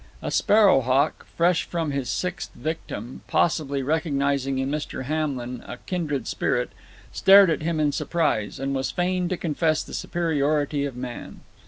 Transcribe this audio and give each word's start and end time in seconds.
A 0.23 0.31
sparrow 0.31 0.81
hawk, 0.81 1.27
fresh 1.37 1.63
from 1.65 1.91
his 1.91 2.09
sixth 2.09 2.51
victim, 2.55 3.21
possibly 3.27 3.83
recognizing 3.83 4.57
in 4.57 4.71
Mr. 4.71 5.03
Hamlin 5.03 5.63
a 5.67 5.77
kindred 5.77 6.25
spirit, 6.27 6.71
stared 7.13 7.51
at 7.51 7.61
him 7.61 7.79
in 7.79 7.91
surprise, 7.91 8.59
and 8.59 8.73
was 8.73 8.89
fain 8.89 9.29
to 9.29 9.37
confess 9.37 9.83
the 9.83 9.93
superiority 9.93 10.85
of 10.85 10.95
man. 10.95 11.41